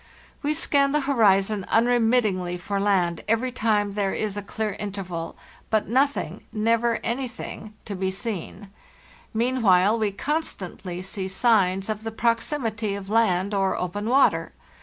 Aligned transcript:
"We 0.41 0.55
scan 0.55 0.93
the 0.93 1.01
horizon 1.01 1.63
unremittingly 1.69 2.57
for 2.57 2.79
Jand 2.79 3.23
every 3.27 3.51
time 3.51 3.91
there 3.93 4.15
is 4.15 4.35
a 4.35 4.41
clear 4.41 4.73
interval; 4.79 5.35
but 5.69 5.87
nothing, 5.87 6.41
never 6.51 6.97
any 7.03 7.27
thing, 7.27 7.75
to 7.85 7.93
be 7.95 8.09
seen. 8.09 8.71
Meanwhile 9.31 9.99
we 9.99 10.11
constantly 10.11 11.03
see 11.03 11.27
signs 11.27 11.87
of 11.87 12.01
the 12.03 12.09
proximity 12.09 12.95
of 12.95 13.11
land 13.11 13.53
or 13.53 13.77
open 13.77 14.09
water. 14.09 14.53